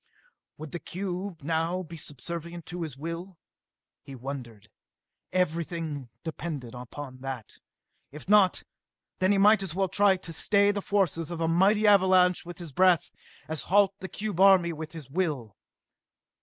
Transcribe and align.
Would 0.57 0.71
the 0.71 0.79
cube 0.79 1.43
now 1.43 1.83
be 1.83 1.95
subservient 1.95 2.65
to 2.65 2.81
his 2.81 2.97
will? 2.97 3.37
He 4.01 4.15
wondered. 4.15 4.67
Everything 5.31 6.09
depended 6.23 6.73
upon 6.73 7.19
that. 7.19 7.59
If 8.11 8.27
not, 8.27 8.63
then 9.19 9.31
he 9.31 9.37
might 9.37 9.61
as 9.61 9.75
well 9.75 9.89
try 9.89 10.17
to 10.17 10.33
stay 10.33 10.71
the 10.71 10.81
forces 10.81 11.29
of 11.29 11.39
a 11.39 11.47
mighty 11.47 11.85
avalanche 11.85 12.47
with 12.47 12.57
his 12.57 12.71
breath, 12.71 13.11
as 13.47 13.61
halt 13.69 13.93
the 13.99 14.09
cube 14.09 14.39
army 14.39 14.73
with 14.73 14.93
his 14.93 15.07
will. 15.07 15.55